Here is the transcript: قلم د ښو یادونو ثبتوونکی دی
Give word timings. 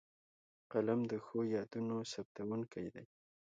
قلم 0.71 0.99
د 1.11 1.13
ښو 1.25 1.39
یادونو 1.55 1.97
ثبتوونکی 2.11 2.85
دی 2.93 3.03